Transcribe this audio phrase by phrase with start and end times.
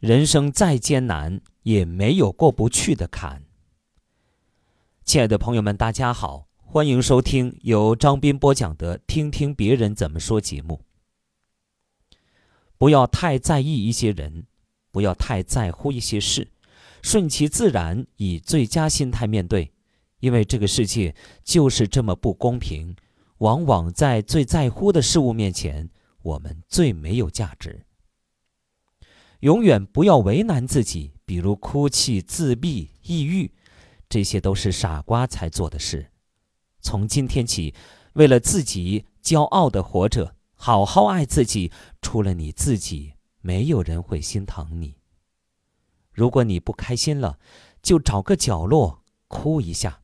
[0.00, 3.42] 人生再艰难，也没有过不去的坎。
[5.06, 10.82] 亲爱的朋友们，大家好，欢迎收听由张斌播讲的《听听别人怎么说》节目。
[12.76, 14.44] 不要太在意一些人，
[14.92, 16.48] 不要太在乎一些事，
[17.00, 19.72] 顺其自然，以最佳心态面对。
[20.20, 22.94] 因为这个世界就是这么不公平，
[23.38, 25.88] 往往在最在乎的事物面前，
[26.20, 27.86] 我们最没有价值。
[29.40, 33.52] 永远不要为难自己，比如哭泣、自闭、抑郁，
[34.08, 36.10] 这些都是傻瓜才做的事。
[36.80, 37.74] 从今天起，
[38.14, 41.70] 为了自己骄傲的活着，好好爱自己。
[42.00, 44.96] 除了你自己，没有人会心疼你。
[46.12, 47.38] 如果你不开心了，
[47.82, 50.00] 就找个角落哭一下，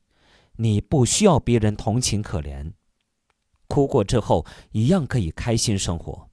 [0.57, 2.73] 你不需要别人同情可怜。
[3.67, 6.29] 哭过之后，一样可以开心生活。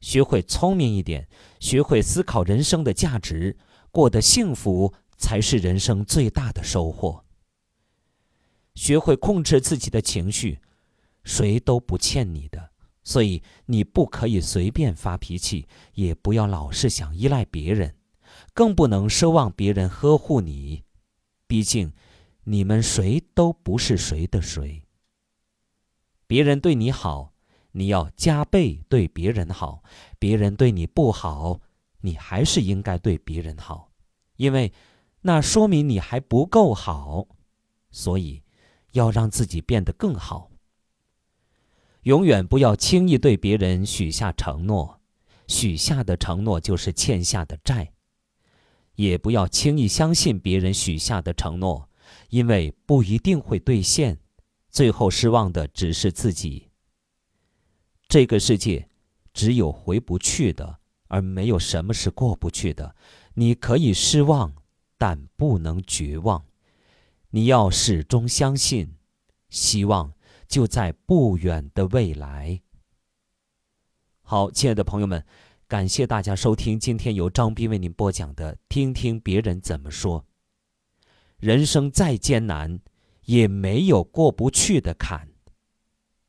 [0.00, 1.28] 学会聪明一点，
[1.60, 3.56] 学会思考人生的价值，
[3.90, 7.24] 过得幸福才是人生最大的收获。
[8.74, 10.60] 学会控制自己的情绪，
[11.24, 12.70] 谁都不欠你的，
[13.02, 17.96] 所以你不可以随便发脾气，也不要老是想依赖别人，
[18.54, 20.84] 更不能奢望别人呵护你。
[21.48, 21.92] 毕竟，
[22.44, 24.84] 你们谁都不是谁的谁。
[26.28, 27.32] 别人对你好。
[27.78, 29.84] 你要加倍对别人好，
[30.18, 31.60] 别人对你不好，
[32.00, 33.92] 你还是应该对别人好，
[34.34, 34.72] 因为
[35.20, 37.28] 那说明你还不够好，
[37.92, 38.42] 所以
[38.94, 40.50] 要让自己变得更好。
[42.02, 45.00] 永远不要轻易对别人许下承诺，
[45.46, 47.92] 许下的承诺就是欠下的债；
[48.96, 51.88] 也不要轻易相信别人许下的承诺，
[52.30, 54.18] 因为不一定会兑现，
[54.68, 56.67] 最后失望的只是自己。
[58.08, 58.88] 这个世界，
[59.34, 62.96] 只有回不去的，而没有什么是过不去的。
[63.34, 64.54] 你可以失望，
[64.96, 66.46] 但不能绝望。
[67.30, 68.94] 你要始终相信，
[69.50, 70.14] 希望
[70.46, 72.62] 就在不远的未来。
[74.22, 75.26] 好，亲爱的朋友们，
[75.66, 80.22] 感谢大家收听今天由张斌为您播讲的《听听别人怎么说》。
[81.38, 82.80] 人生再艰难，
[83.26, 85.28] 也没有过不去的坎。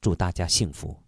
[0.01, 1.03] 祝大家幸福。